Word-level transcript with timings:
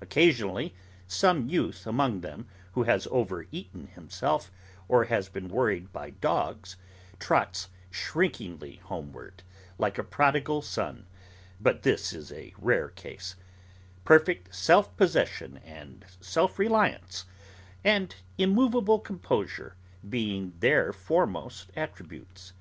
Occasionally, 0.00 0.76
some 1.08 1.48
youth 1.48 1.84
among 1.84 2.20
them 2.20 2.46
who 2.74 2.84
has 2.84 3.08
over 3.10 3.48
eaten 3.50 3.88
himself, 3.88 4.52
or 4.86 5.06
has 5.06 5.28
been 5.28 5.48
worried 5.48 5.92
by 5.92 6.10
dogs, 6.10 6.76
trots 7.18 7.68
shrinkingly 7.90 8.76
homeward, 8.84 9.42
like 9.76 9.98
a 9.98 10.04
prodigal 10.04 10.62
son: 10.62 11.04
but 11.60 11.82
this 11.82 12.12
is 12.12 12.30
a 12.30 12.54
rare 12.58 12.90
case: 12.90 13.34
perfect 14.04 14.54
self 14.54 14.96
possession 14.96 15.56
and 15.64 16.04
self 16.20 16.56
reliance, 16.56 17.24
and 17.82 18.14
immovable 18.38 19.00
composure, 19.00 19.74
being 20.08 20.52
their 20.60 20.92
foremost 20.92 21.72
attributes. 21.74 22.52